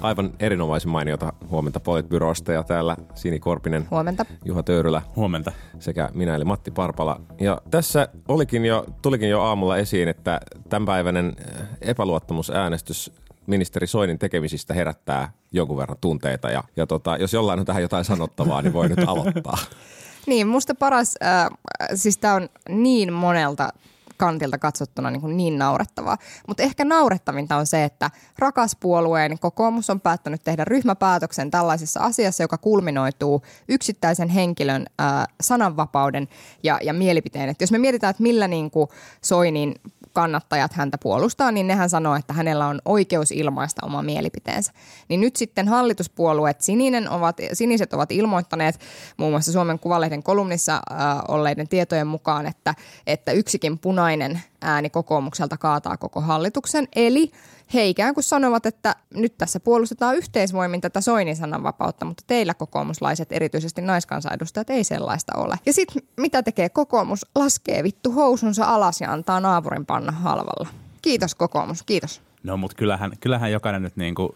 [0.00, 4.26] Aivan erinomaisen mainiota huomenta Politbyrosta ja täällä Sini Korpinen, Huomenta.
[4.44, 5.52] Juha Töyrylä Huomenta.
[5.78, 7.20] sekä minä eli Matti Parpala.
[7.40, 13.12] Ja tässä olikin jo, tulikin jo aamulla esiin, että tämänpäiväinen äh, epäluottamusäänestys
[13.46, 16.50] ministeri Soinin tekemisistä herättää jonkun verran tunteita.
[16.50, 19.58] Ja, ja tota, jos jollain on tähän jotain sanottavaa, niin voi nyt aloittaa.
[20.26, 21.48] Niin, musta paras, äh,
[21.94, 23.68] siis tämä on niin monelta
[24.20, 26.18] kantilta katsottuna niin, kuin niin naurettavaa.
[26.48, 32.42] Mutta ehkä naurettavinta on se, että rakas puolueen kokoomus on päättänyt tehdä ryhmäpäätöksen tällaisessa asiassa,
[32.42, 36.28] joka kulminoituu yksittäisen henkilön äh, sananvapauden
[36.62, 37.48] ja, ja mielipiteen.
[37.48, 38.88] Et jos me mietitään, että millä niin kuin
[39.22, 39.74] Soinin
[40.12, 44.72] kannattajat häntä puolustaa, niin nehän sanoo, että hänellä on oikeus ilmaista oma mielipiteensä.
[45.08, 48.80] Niin nyt sitten hallituspuolueet sininen ovat, siniset ovat ilmoittaneet
[49.16, 52.74] muun muassa Suomen Kuvalehden kolumnissa äh, olleiden tietojen mukaan, että,
[53.06, 56.88] että yksikin punainen ääni kokoomukselta kaataa koko hallituksen.
[56.96, 57.30] Eli
[57.74, 63.32] he ikään kuin sanovat, että nyt tässä puolustetaan yhteisvoimin tätä Soinin sananvapautta, mutta teillä kokoomuslaiset,
[63.32, 65.56] erityisesti naiskansanedustajat, ei sellaista ole.
[65.66, 67.26] Ja sitten mitä tekee kokoomus?
[67.34, 70.68] Laskee vittu housunsa alas ja antaa naapurin panna halvalla.
[71.02, 72.20] Kiitos kokoomus, kiitos.
[72.42, 74.32] No mutta kyllähän, kyllähän jokainen nyt niin kuin,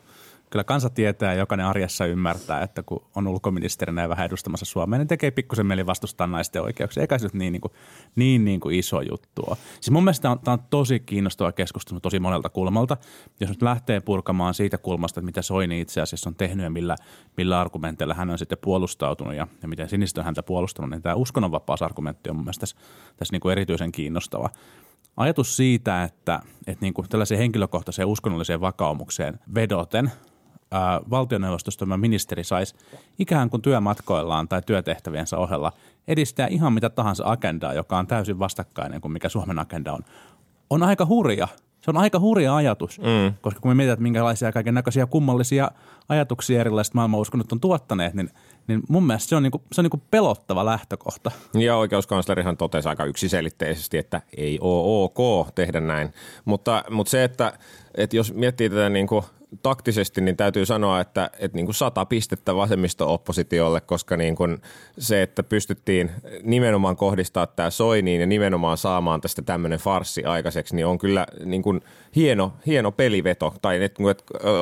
[0.54, 4.98] kyllä kansa tietää ja jokainen arjessa ymmärtää, että kun on ulkoministerinä ja vähän edustamassa Suomea,
[4.98, 7.00] niin tekee pikkusen mieli vastustaa naisten oikeuksia.
[7.00, 7.72] Eikä se nyt niin, niin, kuin,
[8.16, 9.56] niin, niin kuin iso juttu ole.
[9.74, 12.96] Siis mun mielestä tämä on, tämä on tosi kiinnostava keskustelu tosi monelta kulmalta.
[13.40, 16.96] Jos nyt lähtee purkamaan siitä kulmasta, että mitä Soini itse asiassa on tehnyt ja millä,
[17.36, 21.14] millä argumenteilla hän on sitten puolustautunut ja, ja miten sinistä on häntä puolustanut, niin tämä
[21.14, 22.76] uskonnonvapausargumentti on mun mielestä tässä,
[23.16, 24.50] tässä niin kuin erityisen kiinnostava
[25.16, 30.10] ajatus siitä, että, että niin kuin tällaiseen henkilökohtaiseen uskonnolliseen vakaumukseen vedoten
[30.74, 32.74] ää, valtioneuvostosta tämä ministeri saisi
[33.18, 35.72] ikään kuin työmatkoillaan tai työtehtäviensä ohella
[36.08, 40.00] edistää ihan mitä tahansa agendaa, joka on täysin vastakkainen kuin mikä Suomen agenda on,
[40.70, 41.48] on aika hurja.
[41.80, 43.34] Se on aika hurja ajatus, mm.
[43.40, 45.70] koska kun me mietitään, että minkälaisia kaiken näköisiä kummallisia
[46.08, 48.30] ajatuksia erilaiset maailmanuskonnot on tuottaneet, niin,
[48.66, 51.30] niin mun mielestä se on, niinku, se on niinku pelottava lähtökohta.
[51.54, 56.12] Ja oikeuskanslerihan totesi aika yksiselitteisesti, että ei ole ok tehdä näin.
[56.44, 57.52] Mutta, mutta se, että,
[57.94, 59.24] että jos miettii tätä niin kuin
[59.62, 64.62] taktisesti, niin täytyy sanoa, että, että niin kuin sata pistettä vasemmisto-oppositiolle, koska niin kuin
[64.98, 66.10] se, että pystyttiin
[66.42, 71.62] nimenomaan kohdistaa tämä Soiniin ja nimenomaan saamaan tästä tämmöinen farssi aikaiseksi, niin on kyllä niin
[71.62, 71.80] kuin
[72.16, 73.54] hieno, hieno peliveto.
[73.62, 74.02] Tai että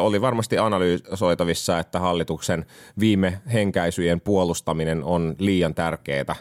[0.00, 2.66] oli varmasti analysoitavissa, että hallituksen
[3.00, 6.36] viime henkäisyjen puolustaminen on liian tärkeää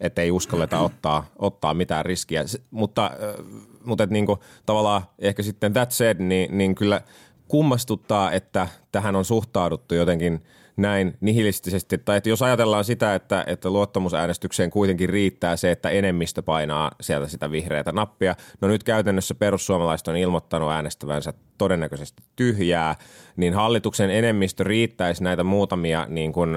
[0.00, 2.44] että ei uskalleta ottaa, ottaa mitään riskiä.
[2.70, 3.10] Mutta,
[3.84, 7.00] mutta et niinku, tavallaan ehkä sitten that said, niin, niin kyllä
[7.48, 10.42] kummastuttaa, että tähän on suhtauduttu jotenkin
[10.76, 11.98] näin nihilistisesti.
[11.98, 17.28] Tai että jos ajatellaan sitä, että, että luottamusäänestykseen kuitenkin riittää se, että enemmistö painaa sieltä
[17.28, 18.34] sitä vihreätä nappia.
[18.60, 22.96] No nyt käytännössä perussuomalaiset on ilmoittanut äänestävänsä todennäköisesti tyhjää,
[23.36, 26.50] niin hallituksen enemmistö riittäisi näitä muutamia niin kuin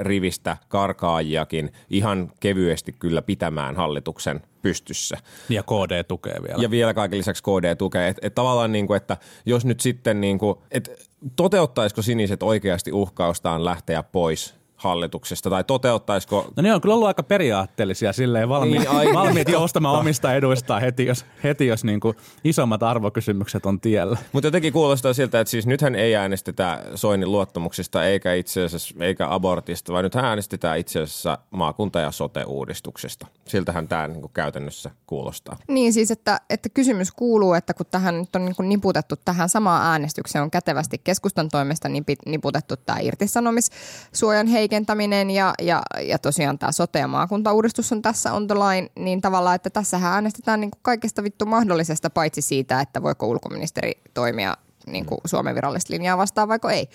[0.00, 5.16] rivistä karkaajiakin ihan kevyesti kyllä pitämään hallituksen pystyssä.
[5.48, 6.62] Ja KD tukee vielä.
[6.62, 8.08] Ja vielä kaiken lisäksi KD tukee.
[8.08, 10.90] Että et tavallaan, niin kuin, että jos nyt sitten, niin kuin, että
[11.36, 17.22] toteuttaisiko siniset oikeasti uhkaustaan lähteä pois hallituksesta, tai toteuttaisiko No ne on kyllä ollut aika
[17.22, 19.14] periaatteellisia silleen valmiit, Niin, aivan.
[19.14, 24.18] valmiit joustamaan omista eduistaan heti, jos, heti, jos niin kuin isommat arvokysymykset on tiellä.
[24.32, 29.26] Mutta jotenkin kuulostaa siltä, että siis nythän ei äänestetä Soinin luottamuksesta eikä itse asiassa eikä
[29.34, 33.26] abortista, vaan nythän äänestetään itse asiassa maakunta- ja sote-uudistuksesta.
[33.44, 35.56] Siltähän tämä niin käytännössä kuulostaa.
[35.68, 39.48] Niin siis, että, että kysymys kuuluu, että kun tähän nyt on niin kuin niputettu tähän
[39.48, 41.88] samaan äänestykseen, on kätevästi keskustan toimesta
[42.26, 48.46] niputettu tämä irtisanomissuojan heikentäminen ja, ja, ja tosiaan tämä sote- ja maakuntauudistus on tässä on
[48.46, 53.02] the line, niin tavallaan, että tässähän äänestetään niin kuin kaikesta vittu mahdollisesta, paitsi siitä, että
[53.02, 54.56] voiko ulkoministeri toimia
[54.86, 56.88] niin kuin Suomen virallista linjaa vastaan, vaikka ei.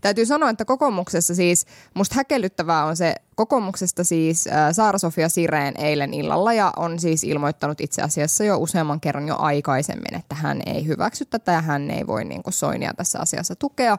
[0.00, 6.14] Täytyy sanoa, että kokoomuksessa siis, musta häkellyttävää on se, kokoomuksesta siis äh, Saara-Sofia Sireen eilen
[6.14, 10.86] illalla ja on siis ilmoittanut itse asiassa jo useamman kerran jo aikaisemmin, että hän ei
[10.86, 13.96] hyväksy tätä ja hän ei voi niin kuin Soinia tässä asiassa tukea.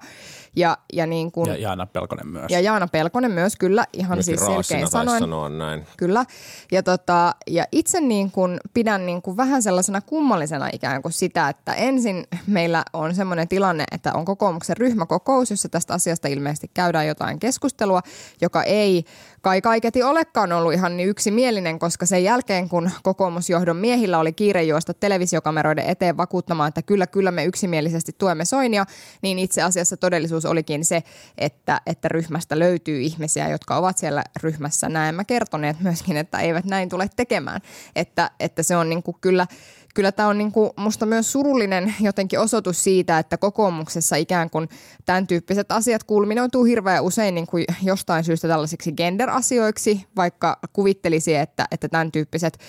[0.56, 2.52] Ja, ja, niin kuin, Ja Jaana Pelkonen myös.
[2.52, 5.20] ja Jaana Pelkonen myös kyllä ihan Myöskin siis selkein sanoen.
[5.20, 5.86] sanoa näin.
[5.98, 6.26] Kyllä.
[6.72, 11.50] Ja, tota, ja itse niin kuin pidän niin kuin vähän sellaisena kummallisena ikään kuin sitä,
[11.50, 17.08] että ensin meillä on semmoinen tilanne, että on kokoomuksen ryhmäkokous, jossa tästä asiasta ilmeisesti käydään
[17.08, 18.02] jotain keskustelua,
[18.42, 19.06] joka ei
[19.46, 24.64] kai kaiketi olekaan ollut ihan niin yksimielinen, koska sen jälkeen kun kokoomusjohdon miehillä oli kiire
[24.64, 28.86] juosta televisiokameroiden eteen vakuuttamaan, että kyllä, kyllä me yksimielisesti tuemme Soinia,
[29.22, 31.04] niin itse asiassa todellisuus olikin se,
[31.38, 36.90] että, että ryhmästä löytyy ihmisiä, jotka ovat siellä ryhmässä näemmä kertoneet myöskin, että eivät näin
[36.90, 37.62] tule tekemään.
[37.96, 39.48] Että, että se on niin kuin kyllä
[39.96, 44.70] kyllä tämä on niinku musta myös surullinen jotenkin osoitus siitä, että kokoomuksessa ikään kuin
[45.06, 51.90] tämän tyyppiset asiat kulminoituu hirveän usein niinku jostain syystä tällaisiksi gender-asioiksi, vaikka kuvittelisi, että, että
[51.90, 52.60] tämän tyyppiset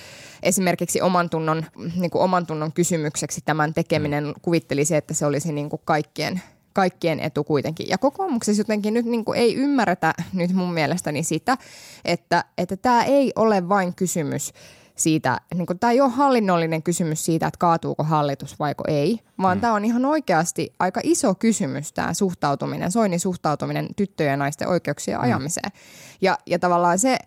[0.42, 1.64] esimerkiksi oman tunnon,
[1.96, 4.34] niinku oman tunnon kysymykseksi tämän tekeminen mm.
[4.42, 7.88] kuvittelisi, että se olisi niinku kaikkien kaikkien etu kuitenkin.
[7.88, 11.56] Ja kokoomuksessa jotenkin nyt niin kuin ei ymmärretä nyt mun mielestäni sitä,
[12.04, 14.52] että, että tämä ei ole vain kysymys
[14.96, 19.58] siitä, niin kuin, tämä ei ole hallinnollinen kysymys siitä, että kaatuuko hallitus vaiko ei, vaan
[19.58, 19.60] mm.
[19.60, 25.18] tämä on ihan oikeasti aika iso kysymys tämä suhtautuminen, Soinin suhtautuminen tyttöjen ja naisten oikeuksien
[25.18, 25.24] mm.
[25.24, 25.72] ajamiseen.
[26.20, 27.18] Ja, ja tavallaan se,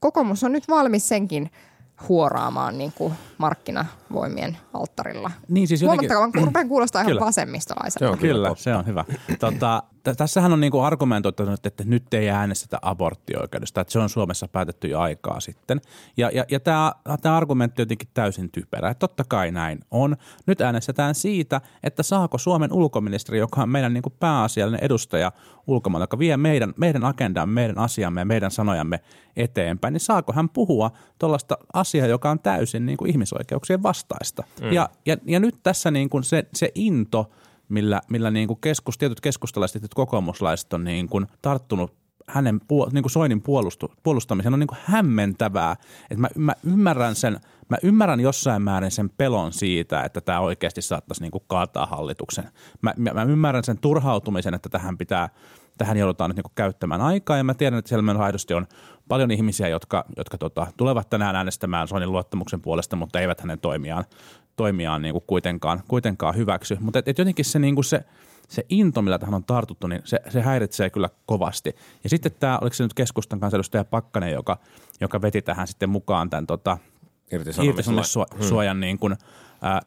[0.00, 1.50] kokoomus on nyt valmis senkin
[2.08, 3.14] huoraamaan niin kuin
[4.08, 5.30] markkinavoimien alttarilla.
[5.48, 6.10] Niin siis jotenkin...
[6.12, 8.16] Huomattakaa, rupean kuulostaa ihan vasemmistolaiselta.
[8.16, 9.04] Kyllä, se on hyvä.
[9.38, 9.82] Tota,
[10.16, 15.00] tässähän on niinku argumentoitu, että nyt ei äänestetä aborttioikeudesta, että se on Suomessa päätetty jo
[15.00, 15.80] aikaa sitten.
[16.16, 16.92] Ja, ja, ja tämä,
[17.36, 18.90] argumentti on jotenkin täysin typerä.
[18.90, 20.16] Että totta kai näin on.
[20.46, 25.32] Nyt äänestetään siitä, että saako Suomen ulkoministeri, joka on meidän niinku pääasiallinen edustaja
[25.66, 29.00] ulkomailla, joka vie meidän, meidän agendan, meidän asiamme ja meidän sanojamme
[29.36, 34.44] eteenpäin, niin saako hän puhua tuollaista asiaa, joka on täysin niin kuin ihmisoikeuksien vastaista.
[34.60, 34.72] Mm.
[34.72, 37.26] Ja, ja, ja nyt tässä niin kuin se, se into–
[37.68, 41.94] millä, millä niin kuin keskus, tietyt keskustalaiset ja kokoomuslaiset on niin kuin tarttunut
[42.26, 42.60] hänen
[42.92, 45.76] niin kuin Soinin puolustu, puolustamiseen on niin kuin hämmentävää.
[46.10, 50.82] Että mä, mä, ymmärrän sen, mä ymmärrän jossain määrin sen pelon siitä, että tämä oikeasti
[50.82, 52.44] saattaisi niin kuin kaataa hallituksen.
[52.82, 55.28] Mä, mä, mä ymmärrän sen turhautumisen, että tähän pitää,
[55.78, 58.66] tähän joudutaan nyt niin käyttämään aikaa ja mä tiedän, että siellä meillä aidosti on
[59.08, 64.04] paljon ihmisiä, jotka, jotka tota, tulevat tänään äänestämään Soinin luottamuksen puolesta, mutta eivät hänen toimiaan,
[64.56, 66.76] toimiaan niin kuin kuitenkaan, kuitenkaan hyväksy.
[66.80, 68.04] Mutta et, et jotenkin se, niin kuin se,
[68.48, 71.76] se into, millä tähän on tartuttu, niin se, se häiritsee kyllä kovasti.
[72.04, 74.58] Ja sitten tämä, oliko se nyt keskustan kansanedustaja Pakkanen, joka,
[75.00, 76.78] joka veti tähän sitten mukaan tämän tota,
[77.62, 78.80] irtisanomissuojan hmm.
[78.80, 79.16] niin kuin,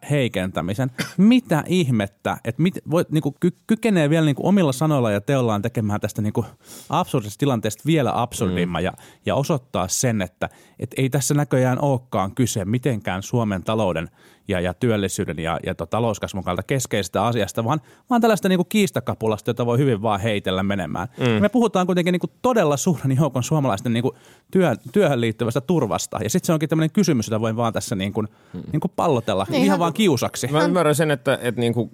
[0.10, 0.92] heikentämisen.
[1.18, 5.22] Mitä ihmettä, että mit, voit, niin kuin, ky, kykenee vielä niin kuin omilla sanoilla ja
[5.22, 6.48] teollaan tekemään tästä niin kuin
[6.90, 8.86] absurdista tilanteesta vielä absurdimman mm.
[8.86, 8.94] ja,
[9.26, 14.10] ja osoittaa sen, että et ei tässä näköjään olekaan kyse mitenkään Suomen talouden–
[14.48, 18.70] ja, ja työllisyyden ja, ja to, talouskasvun kannalta keskeisestä asiasta, vaan, vaan tällaista niin kuin
[18.70, 21.08] kiistakapulasta, jota voi hyvin vaan heitellä menemään.
[21.18, 21.42] Mm.
[21.42, 24.16] Me puhutaan kuitenkin niin kuin todella suuren joukon suomalaisten niin kuin
[24.52, 26.20] työ, työhön liittyvästä turvasta.
[26.24, 28.62] Ja sitten se onkin tämmöinen kysymys, jota voin vaan tässä niin kuin, mm.
[28.72, 30.48] niin kuin pallotella niin, ihan vaan kiusaksi.
[30.48, 31.92] Mä ymmärrän sen, että, että niin kuin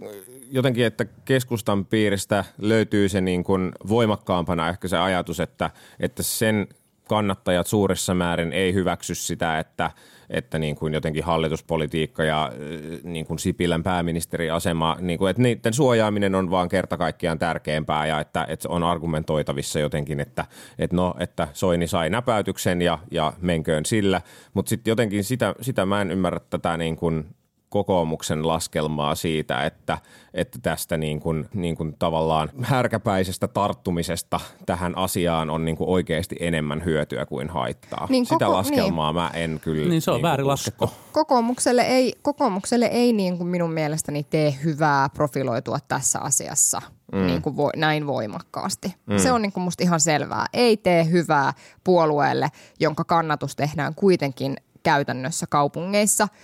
[0.52, 6.68] jotenkin, että keskustan piiristä löytyy se niin kuin voimakkaampana ehkä se ajatus, että, että sen
[7.08, 9.92] kannattajat suuressa määrin ei hyväksy sitä, että,
[10.30, 15.74] että niin kuin jotenkin hallituspolitiikka ja äh, niin kuin Sipilän pääministeriasema, niin kuin, että niiden
[15.74, 20.46] suojaaminen on vaan kerta kaikkiaan tärkeämpää ja että, että on argumentoitavissa jotenkin, että,
[20.80, 24.22] että, no, että Soini sai näpäytyksen ja, ja menköön sillä,
[24.54, 27.26] mutta sitten jotenkin sitä, sitä mä en ymmärrä tätä niin kuin
[27.70, 29.98] kokoomuksen laskelmaa siitä, että,
[30.34, 36.36] että tästä niin kuin, niin kuin tavallaan härkäpäisestä tarttumisesta tähän asiaan on niin kuin oikeasti
[36.40, 38.08] enemmän hyötyä kuin haittaa.
[38.10, 39.22] Niin Sitä koko, laskelmaa niin.
[39.22, 40.90] mä en kyllä Niin se on niin väärin laskettu.
[41.12, 46.82] Kokoomukselle ei, kokoomukselle ei niin kuin minun mielestäni tee hyvää profiloitua tässä asiassa
[47.12, 47.26] mm.
[47.26, 48.96] niin kuin vo, näin voimakkaasti.
[49.06, 49.18] Mm.
[49.18, 50.46] Se on niin kuin musta ihan selvää.
[50.54, 56.28] Ei tee hyvää puolueelle, jonka kannatus tehdään kuitenkin käytännössä kaupungeissa–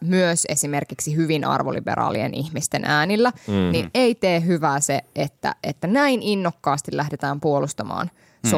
[0.00, 3.72] myös esimerkiksi hyvin arvoliberaalien ihmisten äänillä, mm-hmm.
[3.72, 8.10] niin ei tee hyvää se, että, että näin innokkaasti lähdetään puolustamaan
[8.42, 8.50] mm.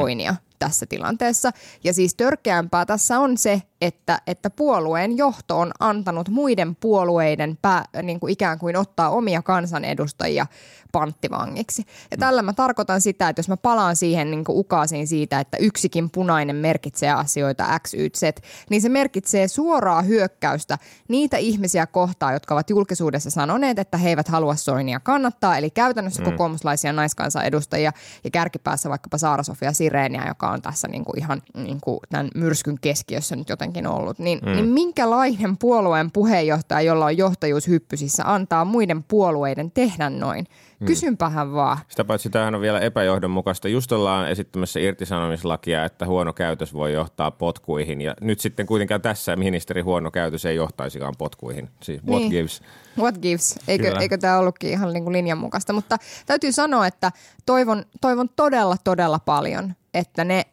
[0.63, 1.51] Tässä tilanteessa.
[1.85, 7.85] Ja siis törkeämpää tässä on se, että, että puolueen johto on antanut muiden puolueiden pää,
[8.03, 10.47] niin kuin ikään kuin ottaa omia kansanedustajia
[10.93, 11.85] panttivangiksi.
[12.11, 15.57] Ja tällä mä tarkoitan sitä, että jos mä palaan siihen niin kuin ukaasiin siitä, että
[15.57, 18.23] yksikin punainen merkitsee asioita X, Y, Z,
[18.71, 20.79] niin se merkitsee suoraa hyökkäystä
[21.09, 26.23] niitä ihmisiä kohtaan, jotka ovat julkisuudessa sanoneet, että he eivät halua Soinia kannattaa, eli käytännössä
[26.23, 26.31] mm.
[26.31, 27.93] kokoomuslaisia naiskansanedustajia
[28.25, 32.77] ja kärkipäässä vaikkapa Saara-Sofia Sireeniä, joka on tässä niin kuin ihan niin kuin tämän myrskyn
[32.81, 34.19] keskiössä nyt jotenkin ollut.
[34.19, 34.53] Niin, mm.
[34.53, 40.47] niin minkälainen puolueen puheenjohtaja, jolla on johtajuus hyppysissä, antaa muiden puolueiden tehdä noin?
[40.83, 40.87] Hmm.
[40.87, 41.79] Kysynpähän vaan.
[41.89, 43.69] Sitä paitsi tämähän on vielä epäjohdonmukaista.
[43.69, 48.01] Just ollaan esittämässä irtisanomislakia, että huono käytös voi johtaa potkuihin.
[48.01, 51.71] Ja nyt sitten kuitenkaan tässä ministeri huono käytös ei johtaisikaan potkuihin.
[51.83, 52.31] Siis what niin.
[52.31, 52.63] gives?
[52.99, 53.59] What gives?
[53.69, 55.73] Eikö, eikö tämä ollutkin ihan niin kuin linjan mukaista?
[55.73, 57.13] Mutta täytyy sanoa, että
[57.47, 60.45] toivon, toivon todella, todella paljon, että ne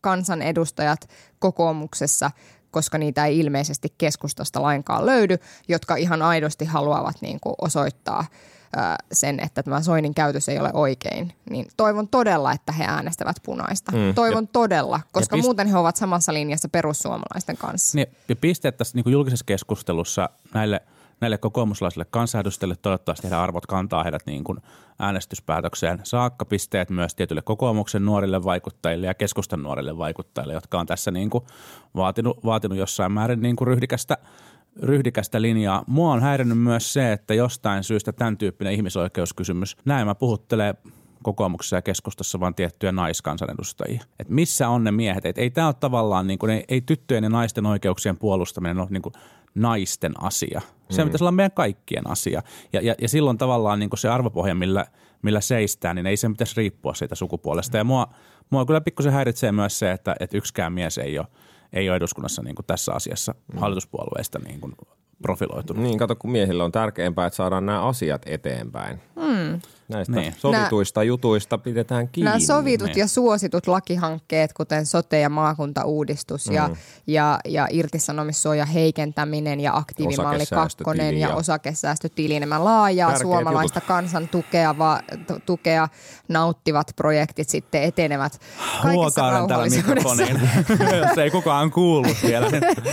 [0.00, 2.30] kansanedustajat kokoomuksessa,
[2.70, 8.24] koska niitä ei ilmeisesti keskustasta lainkaan löydy, jotka ihan aidosti haluavat niin kuin osoittaa
[9.12, 13.92] sen, että tämä Soinin käytös ei ole oikein, niin toivon todella, että he äänestävät punaista.
[13.92, 14.14] Mm.
[14.14, 17.96] Toivon ja, todella, koska pist- muuten he ovat samassa linjassa perussuomalaisten kanssa.
[17.96, 20.80] Niin, ja pisteet tässä niin julkisessa keskustelussa näille,
[21.20, 24.58] näille kokoomuslaisille kansanedustajille toivottavasti heidän arvot kantaa heidät niin kuin
[24.98, 26.44] äänestyspäätökseen saakka.
[26.44, 31.44] Pisteet myös tietyille kokoomuksen nuorille vaikuttajille ja keskustan nuorille vaikuttajille, jotka on tässä niin kuin
[31.96, 34.18] vaatinut, vaatinut jossain määrin niin kuin ryhdikästä
[34.82, 35.84] ryhdikästä linjaa.
[35.86, 40.74] Mua on häirinnyt myös se, että jostain syystä tämän tyyppinen ihmisoikeuskysymys, näin puhuttelee
[41.22, 44.02] kokoomuksessa ja keskustassa vaan tiettyjä naiskansanedustajia.
[44.18, 45.26] Et missä on ne miehet?
[45.26, 48.88] Et ei tämä ole tavallaan, niin kuin, ei, ei tyttöjen ja naisten oikeuksien puolustaminen ole
[48.90, 49.12] niin kuin
[49.54, 50.60] naisten asia.
[50.90, 51.08] Se mm.
[51.08, 52.42] pitäisi olla meidän kaikkien asia.
[52.72, 54.86] Ja, ja, ja silloin tavallaan niin kuin se arvopohja, millä,
[55.22, 57.76] millä seistään, niin ei sen pitäisi riippua siitä sukupuolesta.
[57.76, 58.06] Ja mua,
[58.50, 61.26] mua kyllä pikkusen häiritsee myös se, että, että yksikään mies ei ole
[61.72, 63.58] ei ole eduskunnassa niin kuin tässä asiassa mm.
[63.58, 64.74] hallituspuolueista niin kuin
[65.22, 65.82] profiloitunut.
[65.82, 69.00] Niin, kato, kun miehillä on tärkeämpää, että saadaan nämä asiat eteenpäin.
[69.16, 69.60] Mm.
[69.88, 70.34] Näistä niin.
[70.38, 72.30] sovituista Nää, jutuista pidetään kiinni.
[72.30, 72.98] Nämä sovitut niin.
[72.98, 76.54] ja suositut lakihankkeet, kuten sote- ja maakuntauudistus mm.
[76.54, 76.70] ja,
[77.06, 83.88] ja, ja irtisanomissuoja heikentäminen ja aktiivimalli kakkonen ja, ja osakesäästötili, nämä laajaa Tärkeät suomalaista jutut.
[83.88, 85.00] kansan tukea, va,
[85.46, 85.88] tukea
[86.28, 88.40] nauttivat projektit sitten etenevät
[88.82, 90.24] kaikessa rauhallisuudessa.
[91.08, 92.46] jos ei kukaan kuullut vielä.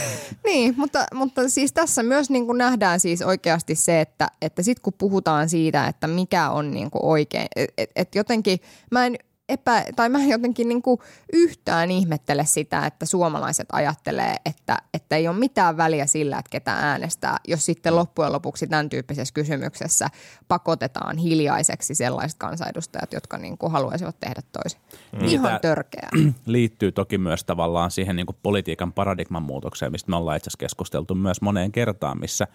[0.46, 4.84] niin, mutta, mutta siis tässä myös niin kuin nähdään siis oikeasti se, että, että sitten
[4.84, 8.60] kun puhutaan siitä, että mikä on niin kuin oikein, että et, et jotenkin
[8.92, 9.18] mä en
[9.50, 11.00] epä, tai mä jotenkin niin kuin
[11.34, 16.74] yhtään ihmettele sitä, että suomalaiset ajattelee, että, että ei ole mitään väliä sillä, että ketä
[16.74, 20.08] äänestää, jos sitten loppujen lopuksi tämän tyyppisessä kysymyksessä
[20.48, 24.80] pakotetaan hiljaiseksi sellaiset kansanedustajat, jotka niin kuin haluaisivat tehdä toisin.
[25.12, 25.26] Mm.
[25.26, 26.10] Ihan törkeää.
[26.46, 30.60] Liittyy toki myös tavallaan siihen niin kuin politiikan paradigman muutokseen, mistä me ollaan itse asiassa
[30.60, 32.48] keskusteltu myös moneen kertaan, missä,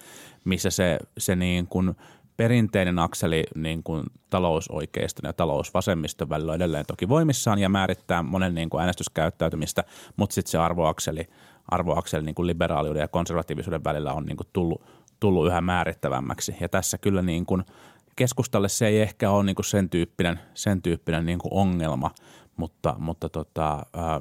[0.45, 1.95] missä se, se niin kuin–
[2.41, 8.55] perinteinen akseli niin kuin talousoikeiston ja talousvasemmiston välillä on edelleen toki voimissaan ja määrittää monen
[8.55, 9.85] niin kuin äänestyskäyttäytymistä,
[10.17, 11.29] mutta sitten se arvoakseli,
[11.69, 14.83] arvoakseli niin kuin liberaaliuden ja konservatiivisuuden välillä on niin kuin tullut,
[15.21, 16.57] tullut yhä määrittävämmäksi.
[16.61, 17.65] Ja tässä kyllä niin kuin
[18.17, 22.11] keskustalle se ei ehkä ole niin kuin sen tyyppinen, sen tyyppinen niin kuin ongelma,
[22.57, 24.21] mutta, mutta tota, ää,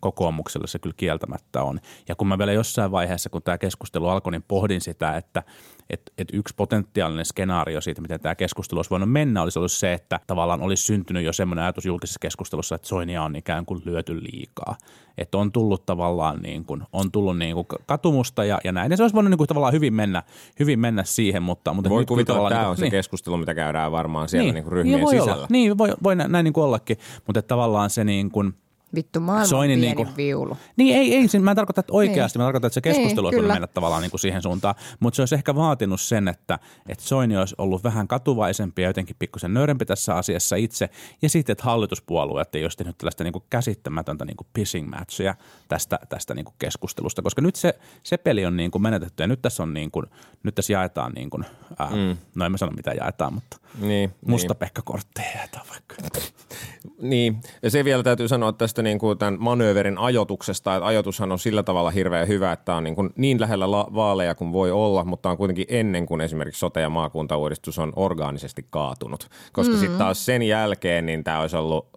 [0.00, 1.80] kokoomukselle se kyllä kieltämättä on.
[2.08, 5.42] Ja kun mä vielä jossain vaiheessa, kun tämä keskustelu alkoi, niin pohdin sitä, että–
[5.90, 9.92] että et yksi potentiaalinen skenaario siitä, miten tämä keskustelu olisi voinut mennä, olisi ollut se,
[9.92, 14.22] että tavallaan olisi syntynyt jo semmoinen ajatus julkisessa keskustelussa, että Soinia on ikään kuin lyöty
[14.22, 14.76] liikaa.
[15.18, 18.90] Että on tullut tavallaan niin kuin, on tullut niin kuin katumusta ja, ja näin.
[18.90, 20.22] Ja se olisi voinut niin kuin tavallaan hyvin mennä,
[20.60, 22.90] hyvin mennä siihen, mutta, mutta voi kuvitella, että tämä niin, on se niin.
[22.90, 25.34] keskustelu, mitä käydään varmaan siellä niin, niin kuin ryhmien voi sisällä.
[25.34, 25.46] Olla.
[25.50, 28.52] Niin, voi, voi näin niin kuin ollakin, mutta tavallaan se niin kuin–
[28.94, 30.56] Vittu, maailman Soinin pieni niin kuin, viulu.
[30.76, 32.42] Niin, ei, ei, mä en tarkoita, että oikeasti, niin.
[32.42, 35.22] mä tarkoitan, että se keskustelu niin, olisi mennä tavallaan niin kuin siihen suuntaan, mutta se
[35.22, 39.86] olisi ehkä vaatinut sen, että, että Soini olisi ollut vähän katuvaisempi ja jotenkin pikkusen nöyrempi
[39.86, 40.88] tässä asiassa itse,
[41.22, 45.34] ja sitten, että hallituspuolueet ei olisi tehnyt tällaista niin kuin käsittämätöntä niin kuin pissing matchia
[45.68, 49.26] tästä, tästä niin kuin keskustelusta, koska nyt se, se peli on niin kuin menetetty, ja
[49.26, 50.06] nyt tässä on niin kuin,
[50.42, 51.44] nyt tässä jaetaan niin kuin,
[51.78, 52.16] ää, mm.
[52.34, 54.58] no en mä sano mitä jaetaan, mutta niin, musta niin.
[54.58, 55.94] Pekka-kortteja jaetaan vaikka.
[57.00, 61.38] niin, ja se vielä täytyy sanoa tästä niin kuin tämän manööverin ajotuksesta, että ajotushan on
[61.38, 65.04] sillä tavalla hirveän hyvä, että on niin, kuin niin lähellä la- vaaleja kuin voi olla,
[65.04, 69.28] mutta on kuitenkin ennen kuin esimerkiksi sote- ja maakuntauudistus on orgaanisesti kaatunut.
[69.52, 69.80] Koska mm-hmm.
[69.80, 71.88] sitten taas sen jälkeen niin tämä olisi ollut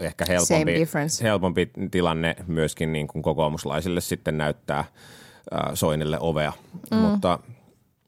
[0.00, 0.72] ehkä helpompi,
[1.22, 4.88] helpompi tilanne myöskin niin kuin kokoomuslaisille sitten näyttää äh,
[5.74, 6.52] Soinille ovea.
[6.90, 6.96] Mm.
[6.96, 7.38] Mutta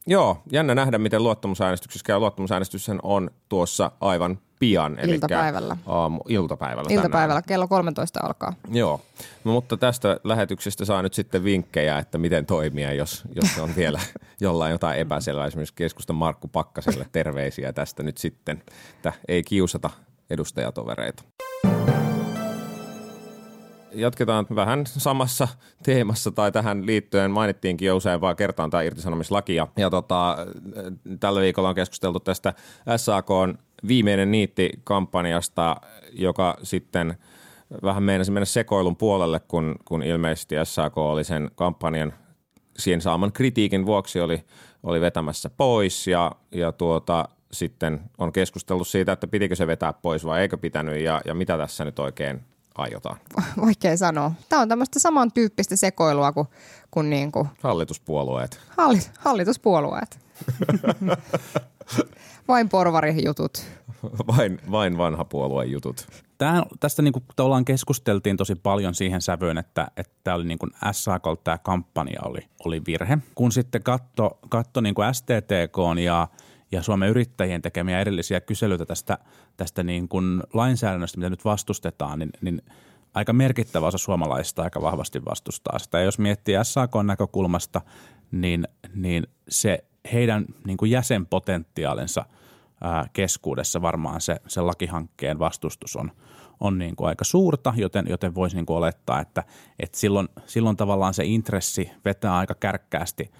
[0.07, 2.19] joo, jännä nähdä, miten luottamusäänestyksessä käy.
[2.19, 4.99] Luottamusäänestyshän on tuossa aivan pian.
[4.99, 5.77] Eli iltapäivällä.
[5.87, 6.91] Aamu, iltapäivällä.
[6.91, 8.55] Iltapäivällä, kello 13 alkaa.
[8.71, 9.01] Joo,
[9.45, 14.01] no, mutta tästä lähetyksestä saa nyt sitten vinkkejä, että miten toimia, jos, jos on vielä
[14.41, 15.47] jollain jotain epäselvää.
[15.47, 18.63] Esimerkiksi keskustan Markku Pakkaselle terveisiä tästä nyt sitten,
[18.97, 19.91] että ei kiusata
[20.31, 21.25] edustajatovereita
[23.93, 25.49] jatketaan vähän samassa
[25.83, 30.37] teemassa tai tähän liittyen mainittiinkin jo useampaa kertaan tämä irtisanomislaki ja, ja tota,
[31.21, 32.55] tällä viikolla on keskusteltu tästä
[32.97, 33.29] SAK
[33.89, 35.77] viimeinen niitti-kampanjasta,
[36.13, 37.19] joka sitten
[37.83, 42.13] vähän meinasi mennä sekoilun puolelle, kun, kun ilmeisesti SAK oli sen kampanjan
[42.79, 44.45] siihen saaman kritiikin vuoksi oli,
[44.83, 50.25] oli vetämässä pois ja, ja tuota, sitten on keskustellut siitä, että pitikö se vetää pois
[50.25, 52.41] vai eikö pitänyt ja, ja mitä tässä nyt oikein
[52.75, 53.17] aiotaan?
[53.67, 54.33] Vaikea sanoa.
[54.49, 56.47] Tämä on tämmöistä samantyyppistä sekoilua kuin,
[56.91, 58.61] kuin, niin kuin hallituspuolueet.
[58.69, 60.19] Halli, hallituspuolueet.
[62.49, 63.67] Vain porvarijutut.
[64.37, 66.07] vain, vain vanha puolueen jutut.
[66.39, 70.59] Tää, tästä niin kuin tavallaan keskusteltiin tosi paljon siihen sävyyn, että, että tämä oli niin
[70.59, 73.19] kuin SAK, tämä kampanja oli, oli virhe.
[73.35, 76.29] Kun sitten katso, katso niin kuin STTK ja,
[76.73, 79.19] ja Suomen yrittäjien tekemiä erillisiä kyselyitä tästä,
[79.57, 82.63] tästä niin kuin lainsäädännöstä, mitä nyt vastustetaan, niin, niin
[83.15, 85.99] aika merkittävä osa suomalaisista aika vahvasti vastustaa sitä.
[85.99, 87.81] Ja jos miettii SAK näkökulmasta,
[88.31, 92.25] niin, niin se heidän niin kuin jäsenpotentiaalinsa
[93.13, 96.11] keskuudessa varmaan se, se lakihankkeen vastustus on,
[96.61, 99.45] on niin kuin aika suurta, joten, joten voisi niin olettaa, että,
[99.81, 103.31] että silloin, silloin tavallaan se intressi vetää aika kärkkäästi,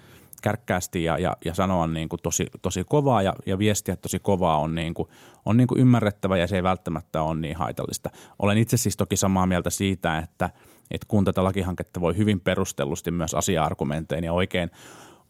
[0.41, 4.59] kärkkäästi ja, ja, ja sanoa niin kuin tosi, tosi kovaa ja, ja viestiä tosi kovaa
[4.59, 5.09] on, niin kuin,
[5.45, 8.09] on niin kuin ymmärrettävä ja se ei välttämättä ole niin haitallista.
[8.39, 10.49] Olen itse siis toki samaa mieltä siitä, että,
[10.91, 14.71] että kun tätä lakihanketta voi hyvin perustellusti myös asia-argumentein ja oikein,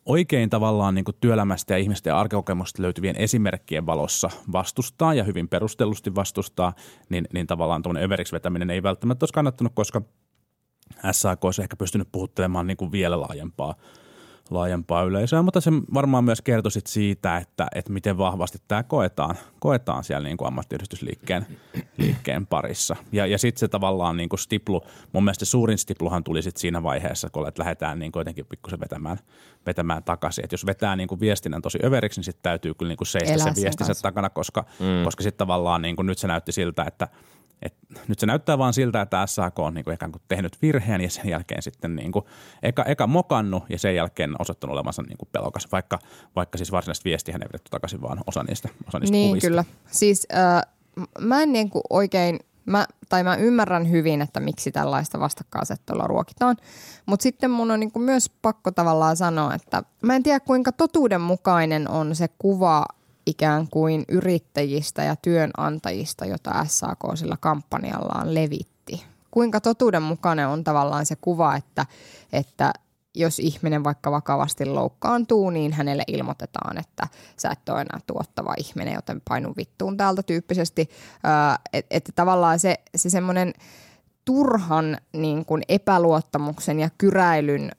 [0.06, 6.16] oikein tavallaan niin kuin työelämästä ja ihmisten arkikokemusta löytyvien esimerkkien valossa vastustaa ja hyvin perustellusti
[6.16, 6.74] vastustaa,
[7.10, 10.02] niin, niin tavallaan tuonne överiksi vetäminen ei välttämättä olisi kannattanut, koska
[11.12, 13.76] SAK olisi ehkä pystynyt puhuttelemaan niin kuin vielä laajempaa
[14.50, 19.36] laajempaa yleisöä, mutta se varmaan myös kertoi sit siitä, että, että miten vahvasti tämä koetaan,
[19.60, 21.46] koetaan siellä niin kuin ammattiyhdistysliikkeen
[21.98, 22.96] liikkeen parissa.
[23.12, 24.82] Ja, ja sitten se tavallaan niin kuin stiplu,
[25.14, 28.46] mun mielestä se suurin stipluhan tuli sitten siinä vaiheessa, kun että lähdetään niin kuin jotenkin
[28.46, 29.18] pikkusen vetämään,
[29.66, 30.46] vetämään takaisin.
[30.46, 33.34] Et jos vetää niin kuin viestinnän tosi överiksi, niin sitten täytyy kyllä niin kuin seistä
[33.34, 34.04] Elää se sen viestinsä kanssa.
[34.04, 35.04] takana, koska, mm.
[35.04, 37.08] koska sitten tavallaan niin kuin nyt se näytti siltä, että
[37.62, 37.74] et
[38.08, 41.30] nyt se näyttää vaan siltä, että SAK on niinku ikään kuin tehnyt virheen ja sen
[41.30, 42.28] jälkeen sitten niinku
[42.64, 46.00] eka, eka mokannut ja sen jälkeen osoittanut olevansa niinku pelokas, vaikka,
[46.36, 49.48] vaikka siis varsinaisesti viestihän ei vedetty takaisin, vaan osa niistä, osa niistä Niin, kuvista.
[49.48, 49.66] kyllä.
[49.92, 50.62] Siis äh,
[51.20, 56.58] mä en niinku oikein, mä, tai mä ymmärrän hyvin, että miksi tällaista vastakkainasettelua ruokitaan,
[57.06, 61.90] mutta sitten mun on niinku myös pakko tavallaan sanoa, että mä en tiedä kuinka totuudenmukainen
[61.90, 62.86] on se kuva
[63.30, 69.04] ikään kuin yrittäjistä ja työnantajista, jota SAK sillä kampanjallaan levitti.
[69.32, 71.86] Kuinka totuudenmukainen on tavallaan se kuva, että,
[72.34, 72.74] että
[73.16, 77.08] jos ihminen vaikka vakavasti loukkaantuu, niin hänelle ilmoitetaan, että
[77.38, 80.90] sä et ole enää tuottava ihminen, joten painu vittuun täältä tyyppisesti.
[81.74, 83.54] Että et tavallaan se, se semmoinen
[84.26, 87.72] turhan niin kuin epäluottamuksen ja kyräilyn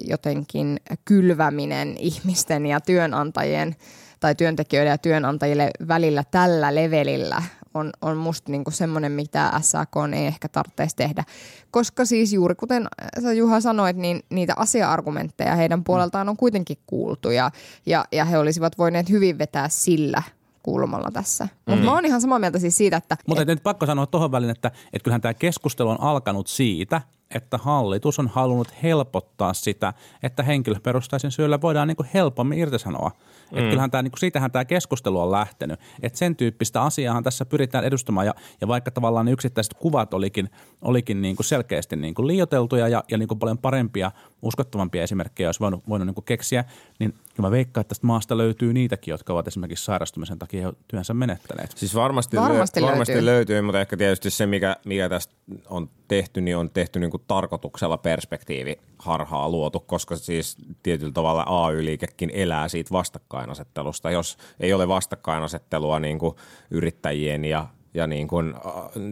[0.00, 3.76] jotenkin kylväminen ihmisten ja työnantajien
[4.22, 7.42] tai työntekijöiden ja työnantajille välillä tällä levelillä
[7.74, 11.24] on, on musta niinku semmoinen, mitä SAK ei ehkä tarvitsisi tehdä.
[11.70, 12.86] Koska siis juuri kuten
[13.22, 17.50] sä Juha sanoit, niin niitä asia-argumentteja heidän puoleltaan on kuitenkin kuultu ja,
[17.86, 20.22] ja, ja he olisivat voineet hyvin vetää sillä
[20.62, 21.48] kulmalla tässä.
[21.66, 21.84] Mutta mm.
[21.84, 24.50] mä oon ihan samaa mieltä siis siitä, että Mutta et, nyt pakko sanoa tuohon väliin,
[24.50, 27.00] että, että kyllähän tämä keskustelu on alkanut siitä,
[27.34, 29.92] että hallitus on halunnut helpottaa sitä,
[30.22, 33.08] että henkilöperustaisen syyllä voidaan niin kuin helpommin irtisanoa.
[33.08, 33.58] Mm.
[33.58, 35.80] Että kyllähän tämä, niin kuin, siitähän tämä keskustelu on lähtenyt.
[36.02, 40.50] Että sen tyyppistä asiaahan tässä pyritään edustamaan ja, ja vaikka tavallaan ne yksittäiset kuvat olikin,
[40.82, 45.48] olikin niin kuin selkeästi niin kuin liioteltuja ja, ja niin kuin paljon parempia, uskottavampia esimerkkejä
[45.48, 46.64] olisi voinut, voinut niin kuin keksiä,
[46.98, 51.14] niin kyllä mä veikkaan, että tästä maasta löytyy niitäkin, jotka ovat esimerkiksi sairastumisen takia työnsä
[51.14, 51.72] menettäneet.
[51.76, 52.92] Siis varmasti, Varmasti lö- löytyy.
[52.92, 55.34] varmasti löytyy, mutta ehkä tietysti se, mikä, mikä tästä
[55.68, 61.44] on tehty, niin on tehty niin kuin tarkoituksella perspektiivi harhaa luotu, koska siis tietyllä tavalla
[61.48, 64.10] AY-liikekin elää siitä vastakkainasettelusta.
[64.10, 66.36] Jos ei ole vastakkainasettelua niin kuin
[66.70, 68.54] yrittäjien ja, ja niin kuin,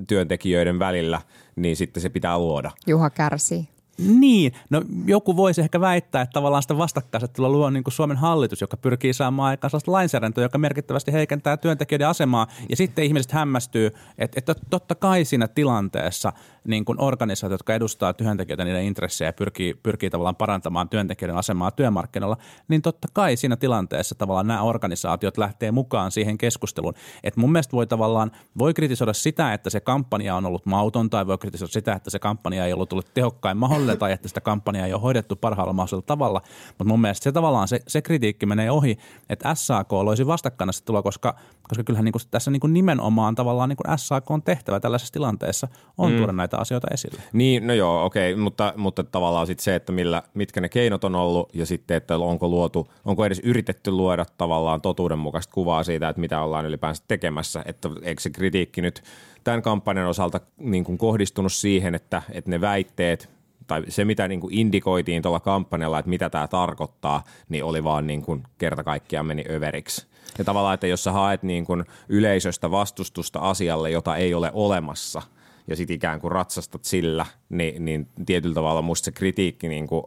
[0.06, 1.20] työntekijöiden välillä,
[1.56, 2.70] niin sitten se pitää luoda.
[2.86, 3.68] Juha kärsii.
[4.06, 8.60] Niin, no joku voisi ehkä väittää, että tavallaan sitä vastakkainasettelua luo niin kuin Suomen hallitus,
[8.60, 12.46] joka pyrkii saamaan aikaan sellaista lainsäädäntöä, joka merkittävästi heikentää työntekijöiden asemaa.
[12.68, 16.32] Ja sitten ihmiset hämmästyy, että, että totta kai siinä tilanteessa
[16.64, 21.70] niin kuin organisaatiot, jotka edustaa työntekijöitä, niiden intressejä ja pyrkii, pyrkii tavallaan parantamaan työntekijöiden asemaa
[21.70, 22.36] työmarkkinoilla,
[22.68, 26.94] niin totta kai siinä tilanteessa tavallaan nämä organisaatiot lähtee mukaan siihen keskusteluun.
[27.24, 31.26] Et mun mielestä voi tavallaan, voi kritisoida sitä, että se kampanja on ollut mauton tai
[31.26, 34.86] voi kritisoida sitä, että se kampanja ei ollut tullut tehokkain mahdollinen tai että sitä kampanjaa
[34.86, 36.40] ei ole hoidettu parhaalla mahdollisella tavalla.
[36.68, 38.98] Mutta mun mielestä se tavallaan se, se kritiikki menee ohi,
[39.28, 41.34] että SAK loisi vastakkainasettelua, koska,
[41.68, 45.12] koska kyllähän niin kuin tässä niin kuin nimenomaan tavallaan niin kuin SAK on tehtävä tällaisessa
[45.12, 46.16] tilanteessa on mm.
[46.16, 47.22] tuoda näitä asioita esille.
[47.32, 51.14] Niin, no joo, okei, mutta, mutta tavallaan sitten se, että millä, mitkä ne keinot on
[51.14, 56.20] ollut ja sitten, että onko luotu, onko edes yritetty luoda tavallaan totuudenmukaista kuvaa siitä, että
[56.20, 59.02] mitä ollaan ylipäänsä tekemässä, että eikö se kritiikki nyt
[59.44, 63.30] tämän kampanjan osalta niin kuin kohdistunut siihen, että, että ne väitteet,
[63.70, 68.06] tai se mitä niin kuin indikoitiin tuolla kampanjalla, että mitä tämä tarkoittaa, niin oli vaan
[68.06, 70.06] niin kuin kerta kaikkiaan meni överiksi.
[70.38, 75.22] Ja tavallaan, että jos sä haet niin kuin yleisöstä vastustusta asialle, jota ei ole olemassa–
[75.70, 80.04] ja sitten ikään kuin ratsastat sillä, niin, niin tietyllä tavalla musta se kritiikki niin kuin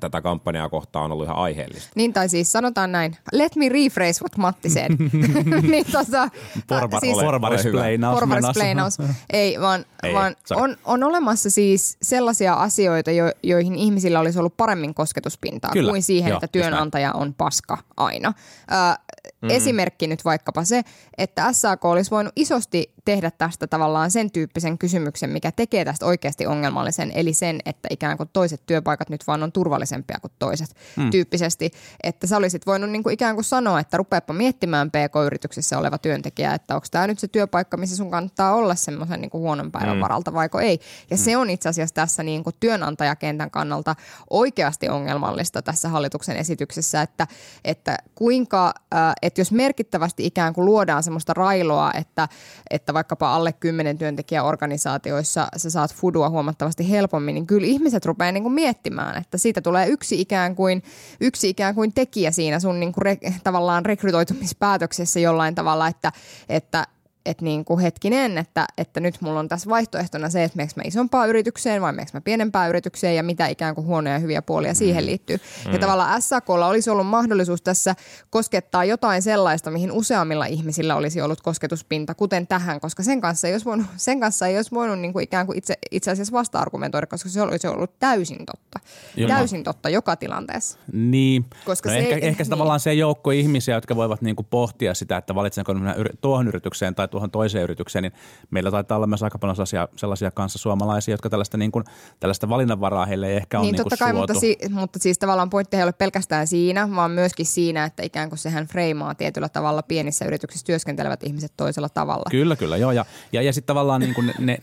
[0.00, 1.90] tätä kampanjaa kohtaan on ollut ihan aiheellista.
[1.94, 4.90] Niin tai siis sanotaan näin, let me rephrase what Matti said.
[5.70, 6.28] niin tota,
[6.66, 7.16] Porvar, siis-.
[8.12, 8.98] Porvarispleinaus.
[9.32, 10.62] Ei, vaan, Ei, vaan sorry.
[10.62, 16.02] on, on olemassa siis sellaisia asioita, jo, joihin ihmisillä olisi ollut paremmin kosketuspintaa Kyllä, kuin
[16.02, 18.32] siihen, joo, että työnantaja on paska aina.
[18.72, 18.98] Ö,
[19.42, 19.50] mm.
[19.50, 20.82] Esimerkki nyt vaikkapa se,
[21.18, 26.46] että SAK olisi voinut isosti tehdä tästä tavallaan sen tyyppisen kysymyksen, mikä tekee tästä oikeasti
[26.46, 31.10] ongelmallisen, eli sen, että ikään kuin toiset työpaikat nyt vaan on turvallisempia kuin toiset mm.
[31.10, 31.70] tyyppisesti.
[32.02, 36.54] Että sä olisit voinut niin kuin ikään kuin sanoa, että rupeapa miettimään PK-yrityksessä oleva työntekijä,
[36.54, 39.96] että onko tämä nyt se työpaikka, missä sun kannattaa olla semmoisen niin kuin huonon päivän
[39.96, 40.00] mm.
[40.00, 40.80] varalta vaiko ei.
[41.10, 41.22] Ja mm.
[41.22, 43.96] se on itse asiassa tässä niin kuin työnantajakentän kannalta
[44.30, 47.26] oikeasti ongelmallista tässä hallituksen esityksessä, että,
[47.64, 52.28] että kuinka, äh, että jos merkittävästi ikään kuin luodaan semmoista railoa, että,
[52.70, 58.32] että vaikkapa alle 10 työntekijä organisaatioissa sä saat fudua huomattavasti helpommin, niin kyllä ihmiset rupeaa
[58.32, 60.82] niin kuin miettimään, että siitä tulee yksi ikään kuin,
[61.20, 66.12] yksi ikään kuin tekijä siinä sun niin kuin re, tavallaan rekrytoitumispäätöksessä jollain tavalla, että,
[66.48, 66.86] että
[67.26, 70.82] että niin kuin hetkinen, että, että nyt mulla on tässä vaihtoehtona se, että meneekö mä
[70.86, 74.74] isompaan yritykseen vai meneekö mä pienempään yritykseen ja mitä ikään kuin huonoja ja hyviä puolia
[74.74, 75.36] siihen liittyy.
[75.66, 75.72] Mm.
[75.72, 77.94] Ja tavallaan SAKlla olisi ollut mahdollisuus tässä
[78.30, 83.54] koskettaa jotain sellaista, mihin useammilla ihmisillä olisi ollut kosketuspinta, kuten tähän, koska sen kanssa ei
[83.54, 87.06] olisi voinut, sen kanssa ei olisi voinut niin kuin ikään kuin itse, itse asiassa vasta-argumentoida,
[87.06, 88.80] koska se olisi ollut täysin totta.
[89.16, 89.28] Joo.
[89.28, 90.78] Täysin totta joka tilanteessa.
[90.92, 92.50] Niin, Koska no se ehkä, ei- ehkä se niin.
[92.50, 97.07] tavallaan se joukko ihmisiä, jotka voivat niinku pohtia sitä, että valitsenko minä tuohon yritykseen tai
[97.08, 98.12] tuohon toiseen yritykseen, niin
[98.50, 101.82] meillä taitaa olla myös aika paljon sellaisia, sellaisia kanssa suomalaisia, jotka tällaista, niinku,
[102.20, 104.32] tällaista valinnanvaraa heille ei ehkä ole Niin niinku totta kai, suotu.
[104.32, 108.28] mutta, si- mutta siis tavallaan pointti ei ole pelkästään siinä, vaan myöskin siinä, että ikään
[108.28, 112.24] kuin sehän freimaa tietyllä tavalla pienissä yrityksissä työskentelevät ihmiset toisella tavalla.
[112.30, 112.92] Kyllä, kyllä, joo.
[112.92, 114.58] Ja, ja, ja sitten tavallaan niin kuin ne, ne,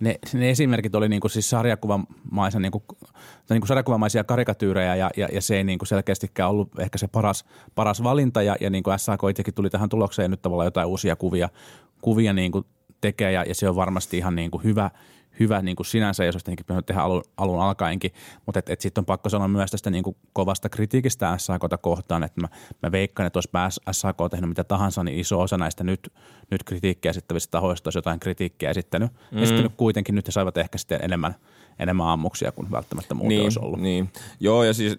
[0.00, 4.96] ne, ne, esimerkit oli niin kuin siis sarjakuvamaisen, niin kuin, tai niin kuin sarjakuvamaisia karikatyyrejä
[4.96, 8.56] ja, ja, ja, se ei niin kuin selkeästikään ollut ehkä se paras, paras valinta ja,
[8.60, 11.48] ja niin kuin SAK itsekin tuli tähän tulokseen nyt tavallaan jotain uusia kuvia,
[12.02, 12.64] kuvia niin kuin
[13.00, 14.90] tekee ja, ja se on varmasti ihan niin kuin hyvä,
[15.40, 18.10] hyvä niin kuin sinänsä, jos olisi tietenkin pitänyt tehdä alun, alun alkaenkin,
[18.46, 22.22] mutta et, et sitten on pakko sanoa myös tästä niin kuin kovasta kritiikistä SAKta kohtaan,
[22.22, 22.48] että mä,
[22.82, 26.12] mä veikkaan, että olisi SAK tehnyt mitä tahansa, niin iso osa näistä nyt,
[26.50, 29.12] nyt kritiikkiä esittävistä tahoista olisi jotain kritiikkiä esittänyt.
[29.30, 29.42] Mm.
[29.42, 31.34] Esittänyt kuitenkin, nyt he saivat ehkä sitten enemmän,
[31.78, 33.80] enemmän ammuksia kuin välttämättä muuten niin, olisi ollut.
[33.80, 34.10] Niin.
[34.40, 34.98] Joo, ja siis,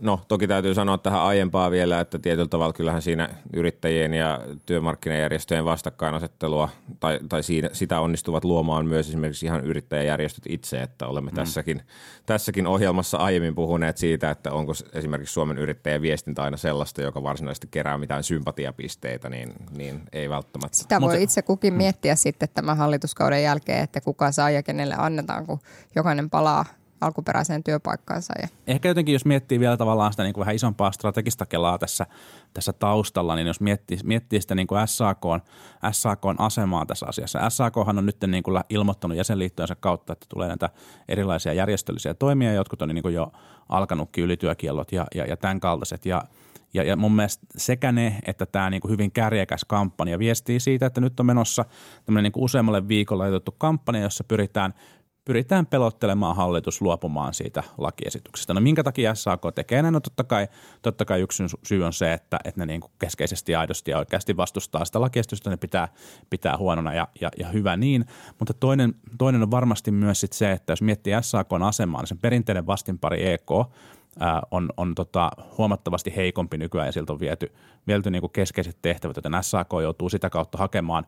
[0.00, 5.64] no toki täytyy sanoa tähän aiempaa vielä, että tietyllä tavalla kyllähän siinä yrittäjien ja työmarkkinajärjestöjen
[5.64, 6.68] vastakkainasettelua
[7.00, 11.34] tai, tai siinä, sitä onnistuvat luomaan myös esimerkiksi ihan yrittäjäjärjestöt itse, että olemme mm.
[11.34, 11.82] tässäkin,
[12.26, 17.68] tässäkin ohjelmassa aiemmin puhuneet siitä, että onko esimerkiksi Suomen yrittäjän viestintä aina sellaista, joka varsinaisesti
[17.70, 20.76] kerää mitään sympatiapisteitä, niin, niin ei välttämättä.
[20.76, 24.94] Sitä voi Mutta- itse kukin miettiä sitten tämän hallituskauden jälkeen, että kuka saa ja kenelle
[24.98, 25.60] annetaan, kun
[25.96, 26.64] jokainen palaa
[27.00, 28.34] alkuperäiseen työpaikkaansa.
[28.42, 32.06] Ja Ehkä jotenkin, jos miettii vielä tavallaan sitä niin kuin vähän isompaa strategista kelaa tässä,
[32.54, 35.40] tässä taustalla, niin jos miettii, miettii sitä niin kuin SAKn,
[35.92, 37.50] SAKn asemaa tässä asiassa.
[37.50, 40.70] SAKhan on nyt niin kuin ilmoittanut jäsenliittojensa kautta, että tulee näitä
[41.08, 43.32] erilaisia järjestöllisiä toimia, jotkut on niin kuin jo
[43.68, 46.06] alkanutkin ylityökiellot ja, ja, ja tämän kaltaiset.
[46.06, 46.22] Ja,
[46.74, 50.86] ja, ja mun mielestä sekä ne, että tämä niin kuin hyvin kärjekäs kampanja viestii siitä,
[50.86, 51.64] että nyt on menossa
[52.04, 54.74] tämmöinen niin kuin useammalle viikolla laitettu kampanja, jossa pyritään
[55.26, 58.54] pyritään pelottelemaan hallitus luopumaan siitä lakiesityksestä.
[58.54, 59.92] No minkä takia SAK tekee näin?
[59.92, 60.48] No totta kai,
[60.82, 64.36] totta kai yksi syy on se, että, että ne niin kuin keskeisesti aidosti ja oikeasti
[64.36, 65.88] vastustaa sitä lakiesitystä, ne pitää,
[66.30, 68.04] pitää huonona ja, ja, ja hyvä niin.
[68.38, 72.18] Mutta toinen, toinen on varmasti myös sit se, että jos miettii SAKn asemaa, niin sen
[72.18, 73.50] perinteinen vastinpari EK
[74.50, 77.52] on, on tota, huomattavasti heikompi nykyään ja siltä on viety,
[77.86, 81.06] viety niin kuin keskeiset tehtävät, joten SAK joutuu sitä kautta hakemaan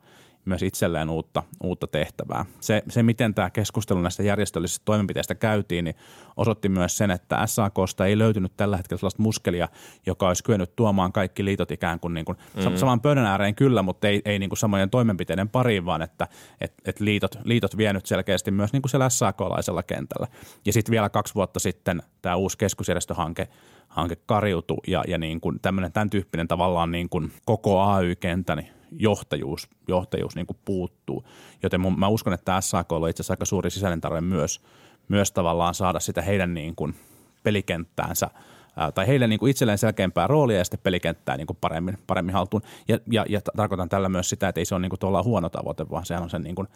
[0.48, 2.44] myös itselleen uutta, uutta tehtävää.
[2.60, 5.96] Se, se, miten tämä keskustelu näistä järjestöllisistä toimenpiteistä käytiin, niin
[6.36, 9.68] osoitti myös sen, että SAKsta ei löytynyt tällä hetkellä sellaista muskelia,
[10.06, 12.76] joka olisi kyennyt tuomaan kaikki liitot ikään kuin, niin kuin mm.
[12.76, 16.28] saman pöydän ääreen kyllä, mutta ei, ei niin kuin samojen toimenpiteiden pariin, vaan että
[16.60, 20.26] et, et liitot, liitot vie nyt selkeästi myös niin kuin siellä SAK-laisella kentällä.
[20.66, 23.48] Ja sitten vielä kaksi vuotta sitten tämä uusi keskusjärjestöhanke
[23.88, 29.68] hanke kariutui ja, ja niin kuin tämmöinen, tämän tyyppinen tavallaan niin kuin koko AY-kentän johtajuus,
[29.88, 31.24] johtajuus niin kuin puuttuu.
[31.62, 34.60] Joten mun, mä uskon, että SAK on itse asiassa aika suuri sisäinen tarve myös,
[35.08, 36.94] myös tavallaan saada sitä heidän niin kuin
[37.42, 38.30] pelikenttäänsä
[38.76, 42.34] ää, tai heille niin kuin itselleen selkeämpää roolia ja sitten pelikenttää niin kuin paremmin, paremmin
[42.34, 42.62] haltuun.
[42.88, 45.90] Ja, ja, ja tarkoitan tällä myös sitä, että ei se ole niin kuin huono tavoite,
[45.90, 46.68] vaan sehän on sen niin kuin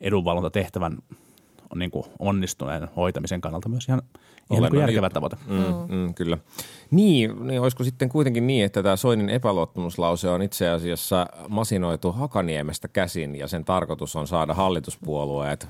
[0.00, 0.98] edunvalvontatehtävän
[1.70, 4.02] on niin kuin onnistuneen hoitamisen kannalta myös ihan,
[4.50, 5.14] ihan niin järkevä juttu.
[5.14, 5.36] tavoite.
[5.46, 6.38] Mm, mm, kyllä.
[6.90, 12.88] Niin, niin, olisiko sitten kuitenkin niin, että tämä Soinin epäluottamuslause on itse asiassa masinoitu Hakaniemestä
[12.88, 15.68] käsin ja sen tarkoitus on saada hallituspuolueet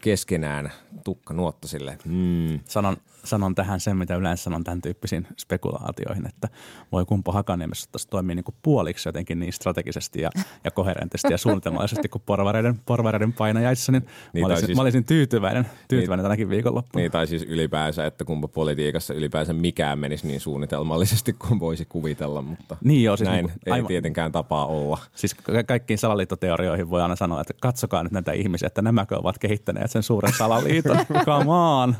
[0.00, 0.72] keskenään
[1.04, 1.98] tukka nuotta sille.
[2.04, 2.60] Mm.
[2.64, 6.48] Sanon, sanon tähän sen, mitä yleensä sanon tämän tyyppisiin spekulaatioihin, että
[6.92, 10.30] voi kumpa Hakaniemessä tässä toimii niin kuin puoliksi jotenkin niin strategisesti ja,
[10.64, 14.82] ja koherentisti ja suunnitelmallisesti kuin porvareiden, porvareiden painajaissa, niin, Niin, mä, tai olisin, siis- mä
[14.82, 17.00] olisin tyytyväinen, tyytyväinen tänäkin viikonloppuna.
[17.00, 22.42] Niin, tai siis ylipäänsä, että kumpa politiikassa ylipäänsä mikään menisi niin suunnitelmallisesti kuin voisi kuvitella,
[22.42, 24.98] mutta Niin joo, siis näin niin kuin ei aivan- tietenkään tapaa olla.
[25.14, 29.38] Siis ka- kaikkiin salaliittoteorioihin voi aina sanoa, että katsokaa nyt näitä ihmisiä, että nämäkö ovat
[29.48, 30.96] kehittäneet sen suuren salaliiton.
[31.26, 31.94] Come on.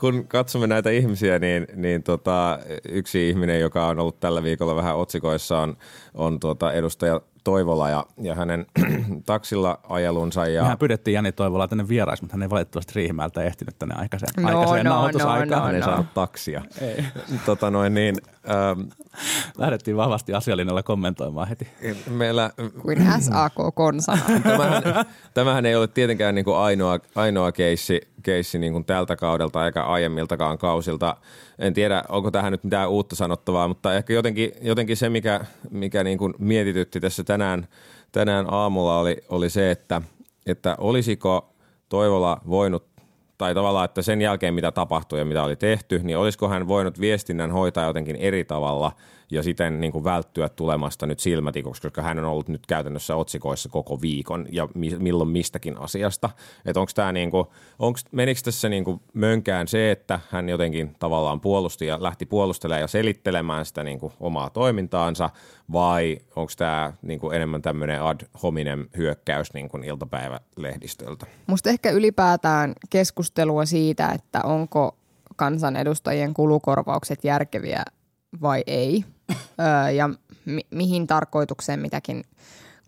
[0.00, 4.96] kun katsomme näitä ihmisiä, niin, niin tota, yksi ihminen, joka on ollut tällä viikolla vähän
[4.96, 5.76] otsikoissa, on,
[6.14, 8.66] on tota edustaja Toivola ja, ja hänen
[9.26, 10.46] taksilla ajelunsa.
[10.46, 14.30] Ja, Mehän pyydettiin Jani Toivolaa tänne vieraaksi, mutta hän ei valitettavasti Riihimäeltä ehtinyt tänne aikaiseen,
[14.36, 15.48] No, aikaiseen no, nauhoitusaikaan.
[15.48, 15.86] no, hän ei no.
[15.86, 16.62] saanut taksia.
[16.80, 17.04] Ei.
[17.46, 18.14] Tota noin, niin,
[18.50, 18.80] ähm,
[19.58, 21.68] Lähdettiin vahvasti asialinjalla kommentoimaan heti.
[22.10, 22.50] meillä,
[22.82, 24.22] Kuin SAK-konsana.
[24.42, 24.82] tämähän,
[25.34, 29.82] tämähän ei ole tietenkään niin kuin ainoa, ainoa keissi, keissi niin kuin tältä kaudelta eikä
[29.82, 31.16] aiemmiltakaan kausilta.
[31.58, 36.04] En tiedä, onko tähän nyt mitään uutta sanottavaa, mutta ehkä jotenkin, jotenkin se, mikä, mikä
[36.04, 37.68] niin kuin mietitytti tässä tänään,
[38.12, 40.02] tänään aamulla oli, oli se, että,
[40.46, 41.52] että olisiko
[41.88, 42.87] Toivola voinut
[43.38, 47.00] tai tavallaan, että sen jälkeen mitä tapahtui ja mitä oli tehty, niin olisiko hän voinut
[47.00, 48.92] viestinnän hoitaa jotenkin eri tavalla
[49.30, 53.68] ja siten niin kuin välttyä tulemasta nyt silmätikoksi, koska hän on ollut nyt käytännössä otsikoissa
[53.68, 56.30] koko viikon ja mi- milloin mistäkin asiasta.
[56.64, 57.46] Että onko tämä niin kuin,
[58.12, 62.86] menikö tässä niin kuin mönkään se, että hän jotenkin tavallaan puolusti ja lähti puolustelemaan ja
[62.86, 65.30] selittelemään sitä niin kuin omaa toimintaansa
[65.72, 71.26] vai onko tämä niin kuin enemmän tämmöinen ad hominem hyökkäys niin kuin iltapäivälehdistöltä?
[71.46, 74.96] Musta ehkä ylipäätään keskustelua siitä, että onko
[75.36, 77.82] kansanedustajien kulukorvaukset järkeviä
[78.42, 79.04] vai ei.
[79.30, 80.10] Öö, ja
[80.44, 82.24] mi- mihin tarkoitukseen mitäkin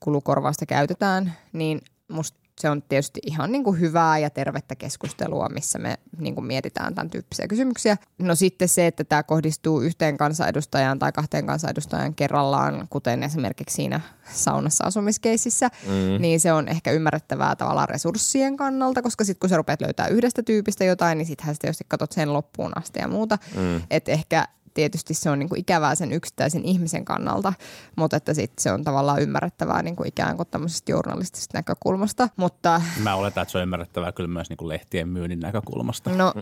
[0.00, 5.79] kulukorvausta käytetään, niin musta se on tietysti ihan niin kuin hyvää ja tervettä keskustelua, missä
[5.79, 7.96] me niin kuin mietitään tämän tyyppisiä kysymyksiä.
[8.18, 14.00] No sitten se, että tämä kohdistuu yhteen kansanedustajaan tai kahteen kansanedustajan kerrallaan, kuten esimerkiksi siinä
[14.33, 16.22] saunassa asumiskeississä, mm.
[16.22, 20.42] niin se on ehkä ymmärrettävää tavallaan resurssien kannalta, koska sitten kun sä rupeat löytää yhdestä
[20.42, 23.38] tyypistä jotain, niin sittenhän sitten jos katsot sen loppuun asti ja muuta.
[23.57, 23.83] Mm.
[23.90, 27.52] Että ehkä tietysti se on niin kuin ikävää sen yksittäisen ihmisen kannalta,
[27.96, 32.28] mutta että sit se on tavallaan ymmärrettävää niin kuin ikään kuin tämmöisestä journalistisesta näkökulmasta.
[32.37, 36.11] Mutta Mä oletan, että se on ymmärrettävää kyllä myös niin kuin lehtien myynnin näkökulmasta.
[36.11, 36.35] no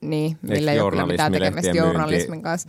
[0.00, 2.68] niin, millä ei ole kyllä mitään tekemistä lehtien myynti- journalismin kanssa.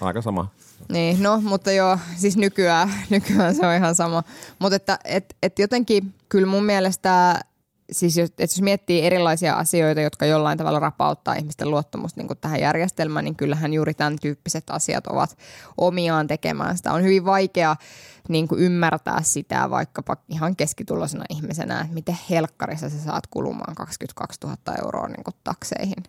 [0.00, 0.48] Aika sama.
[0.92, 4.22] Niin, no, mutta joo, siis nykyään, nykyään se on ihan sama.
[4.58, 7.40] Mutta että et, et jotenkin kyllä mun mielestä,
[7.92, 12.60] siis jos, et jos miettii erilaisia asioita, jotka jollain tavalla rapauttaa ihmisten luottamusta niin tähän
[12.60, 15.38] järjestelmään, niin kyllähän juuri tämän tyyppiset asiat ovat
[15.76, 16.92] omiaan tekemään sitä.
[16.92, 17.76] On hyvin vaikea
[18.28, 24.40] niin kuin ymmärtää sitä vaikkapa ihan keskituloisena ihmisenä, että miten helkkarissa sä saat kulumaan 22
[24.44, 26.02] 000 euroa niin kuin takseihin.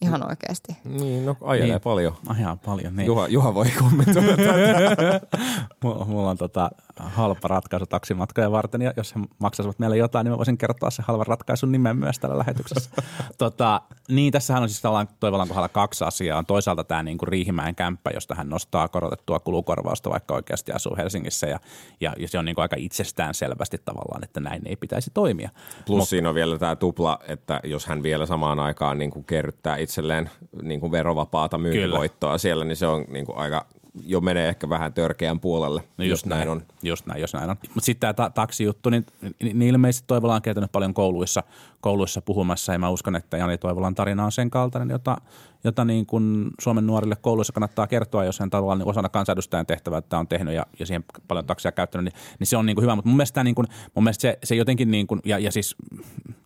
[0.00, 0.76] Ihan oikeasti.
[0.84, 1.80] Niin, no ajelee Niin.
[1.80, 2.14] paljon.
[2.38, 2.96] Ihan paljon.
[2.96, 3.06] Niin.
[3.06, 4.32] Juha, Juha voi kommentoida.
[5.82, 10.32] Mulla, mulla on tota halpa ratkaisu taksimatkoja varten, ja jos he maksaisivat meille jotain, niin
[10.32, 12.90] mä voisin kertoa sen halvan ratkaisun nimen myös tällä lähetyksessä.
[13.38, 14.82] tota, niin, tässähän on siis
[15.20, 16.38] Toivolan kohdalla kaksi asiaa.
[16.38, 20.96] On toisaalta tämä niin kuin Riihimäen kämppä, josta hän nostaa korotettua kulukorvausta, vaikka oikeasti asuu
[20.96, 21.58] Helsingissä, ja,
[22.00, 25.50] ja, se on niin kuin aika itsestään selvästi tavallaan, että näin ei pitäisi toimia.
[25.86, 29.76] Plus siinä on vielä tämä tupla, että jos hän vielä samaan aikaan niin kuin kerryttää
[29.88, 30.30] itselleen
[30.62, 33.66] niin kuin verovapaata myyntivoittoa siellä, niin se on niin kuin aika,
[34.04, 35.82] jo menee ehkä vähän törkeän puolelle.
[35.98, 36.62] No just näin on.
[36.82, 37.56] Just näin, jos näin on.
[37.74, 39.06] Mutta sitten tämä ta- taksijuttu, niin,
[39.42, 41.42] niin ilmeisesti Toivola on käytänyt paljon kouluissa,
[41.80, 45.16] kouluissa puhumassa ja mä uskon, että Jani Toivolan tarina on sen kaltainen, jota,
[45.64, 49.98] jota niin kuin Suomen nuorille kouluissa kannattaa kertoa, jos hän tavallaan niin osana kansanedustajan tehtävää
[49.98, 52.82] että on tehnyt ja, ja siihen paljon taksia käyttänyt, niin, niin se on niin kuin
[52.82, 52.96] hyvä.
[52.96, 55.52] Mutta mun mielestä, tää niin kuin, mun mielestä se, se jotenkin, niin kuin, ja, ja
[55.52, 55.76] siis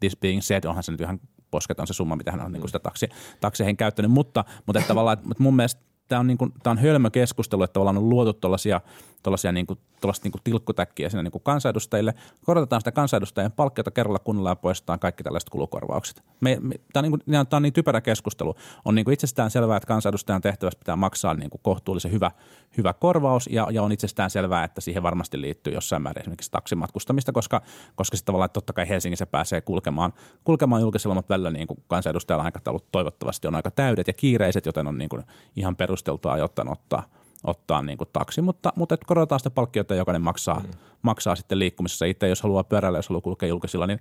[0.00, 1.20] this being said, onhan se nyt ihan
[1.52, 3.08] posketon se summa, mitä hän on niin kuin sitä taksi,
[3.40, 6.78] takseihin käyttänyt, mutta, mutta että tavallaan, että mun mielestä tämä on, niin kuin, tämä on
[6.78, 8.80] hölmö keskustelu, että tavallaan on luotu tuollaisia,
[9.22, 9.78] tuollaisia niin kuin,
[10.24, 12.14] niin kuin tilkkutäkkiä sinne niin kuin kansanedustajille.
[12.44, 16.22] Korotetaan sitä kansanedustajien palkkiota kerralla kunnolla ja poistetaan kaikki tällaiset kulukorvaukset.
[16.40, 18.54] Me, me, tämä, on niin kuin, tämä on niin typerä keskustelu.
[18.85, 22.30] On niin kuin itsestään selvää, että kansanedustajan tehtävästä pitää maksaa niin kuin kohtuullisen hyvä,
[22.76, 27.32] hyvä korvaus ja, ja on itsestään selvää, että siihen varmasti liittyy jossain määrin esimerkiksi taksimatkustamista,
[27.32, 27.62] koska,
[27.94, 30.12] koska sitten tavallaan totta kai Helsingissä pääsee kulkemaan,
[30.44, 34.87] kulkemaan julkisella, mutta välillä niin kuin kansanedustajalla aikataulut toivottavasti on aika täydet ja kiireiset, joten
[34.87, 35.22] on niin kuin
[35.56, 37.08] ihan perusteltua ajoittain ottaa,
[37.44, 40.70] ottaa niin kuin taksi, mutta, mutta että korotetaan sitä palkkiota jokainen maksaa, mm.
[41.02, 44.00] maksaa sitten liikkumisessa itse, jos haluaa pyöräillä, jos haluaa kulkea julkisilla, niin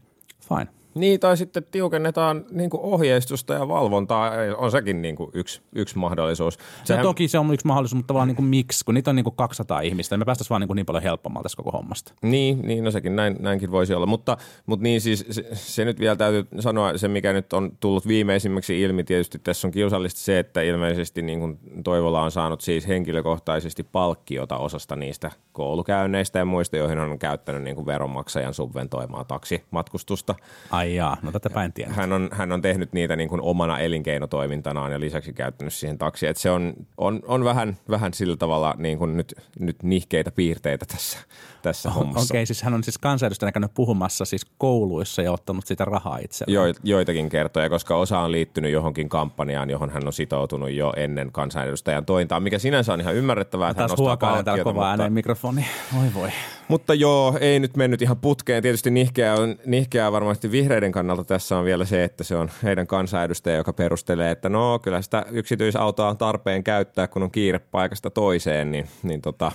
[0.50, 0.81] fine.
[0.96, 5.98] Niin, tai sitten tiukennetaan niin kuin ohjeistusta ja valvontaa, on sekin niin kuin yksi, yksi
[5.98, 6.58] mahdollisuus.
[6.84, 7.04] Sehän...
[7.04, 9.24] No toki se on yksi mahdollisuus, mutta tavallaan niin kuin miksi, kun niitä on niin
[9.24, 12.14] kuin 200 ihmistä, niin me päästäisiin vaan niin, kuin niin paljon helpommalta tässä koko hommasta.
[12.22, 16.00] Niin, niin no sekin näin, näinkin voisi olla, mutta, mutta niin siis se, se, nyt
[16.00, 20.40] vielä täytyy sanoa, se mikä nyt on tullut viimeisimmäksi ilmi, tietysti tässä on kiusallista se,
[20.40, 26.78] että ilmeisesti niin kuin Toivola on saanut siis henkilökohtaisesti palkkiota osasta niistä koulukäynneistä ja muista,
[26.78, 30.36] joihin on käyttänyt niin kuin veronmaksajan subventoimaa taksimatkustusta.
[30.72, 31.92] Ai jaa, no tätä en tiedä.
[31.94, 36.28] Hän on, hän on tehnyt niitä niin kuin omana elinkeinotoimintanaan ja lisäksi käyttänyt siihen taksi.
[36.28, 40.86] Et se on, on, on vähän, vähän sillä tavalla niin kuin nyt, nyt nihkeitä piirteitä
[40.86, 41.18] tässä,
[41.62, 42.34] tässä oh, hommassa.
[42.34, 46.18] Okei, okay, siis hän on siis kansanedustajana käynyt puhumassa siis kouluissa ja ottanut sitä rahaa
[46.18, 46.56] itselleen.
[46.56, 51.32] Jo, joitakin kertoja, koska osa on liittynyt johonkin kampanjaan, johon hän on sitoutunut jo ennen
[51.32, 54.64] kansanedustajan tointaa, mikä sinänsä on ihan ymmärrettävää, että hän nostaa palkkiota.
[54.64, 54.90] kovaa mutta...
[54.90, 55.66] ääneen mikrofoni.
[56.02, 56.30] Oi voi.
[56.68, 58.64] Mutta joo, ei nyt mennyt ihan putkeen.
[58.64, 62.88] Tietysti nihkeää, on, nihkeää varmasti vihreiden kannalta tässä on vielä se, että se on heidän
[62.88, 68.10] kansanedustaja, joka perustelee, että no kyllä sitä yksityisautoa on tarpeen käyttää, kun on kiire paikasta
[68.10, 69.52] toiseen, niin, niin tota,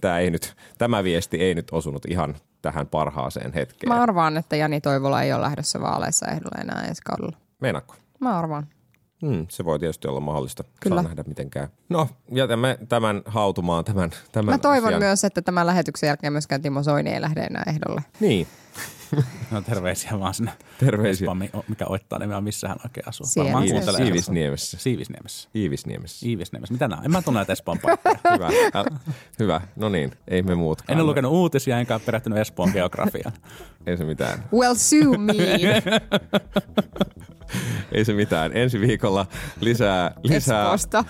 [0.00, 3.92] tämä, ei nyt, tämä viesti ei nyt osunut ihan tähän parhaaseen hetkeen.
[3.92, 7.36] Mä arvaan, että Jani Toivola ei ole lähdössä vaaleissa ehdolle enää ensi kaudella.
[7.60, 7.94] Meinaatko?
[8.20, 8.66] Mä arvaan.
[9.26, 10.64] Hmm, se voi tietysti olla mahdollista.
[10.80, 10.96] Kyllä.
[10.96, 11.68] Saa nähdä mitenkään.
[11.88, 13.84] No, jätämme tämän hautumaan.
[13.84, 15.02] Tämän, tämän Mä toivon asian.
[15.02, 18.00] myös, että tämän lähetyksen jälkeen myöskään Timo Soini ei lähde enää ehdolle.
[18.20, 18.46] Niin.
[19.50, 20.52] No terveisiä vaan sinne.
[20.78, 21.24] Terveisiä.
[21.24, 23.26] Espaan, mikä oittaa nimeä, missä hän oikein asuu.
[23.26, 23.60] Siellä.
[23.96, 24.78] Siivisniemessä.
[24.78, 25.48] Siivisniemessä.
[25.56, 26.26] Iivisniemessä.
[26.28, 26.72] Iivisniemessä.
[26.72, 27.02] Mitä nämä?
[27.04, 28.18] En mä tunne näitä Espoon paikkoja.
[28.32, 28.46] hyvä.
[28.76, 29.00] Äh,
[29.38, 29.60] hyvä.
[29.76, 30.96] No niin, ei me muutkaan.
[30.98, 33.32] En ole lukenut uutisia, enkä perehtynyt Espoon geografiaan.
[33.86, 34.44] ei se mitään.
[34.52, 35.34] Well, sue me.
[37.92, 38.56] ei se mitään.
[38.56, 39.26] Ensi viikolla
[39.60, 40.66] lisää, lisää,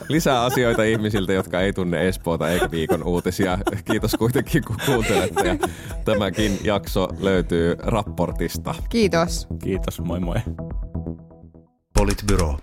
[0.09, 3.59] lisää asioita ihmisiltä, jotka ei tunne Espoota eikä viikon uutisia.
[3.85, 5.49] Kiitos kuitenkin, kun kuuntelette.
[5.49, 5.57] Ja
[6.05, 8.75] tämäkin jakso löytyy raportista.
[8.89, 9.47] Kiitos.
[9.63, 10.37] Kiitos, moi moi.
[11.99, 12.59] Politbyro.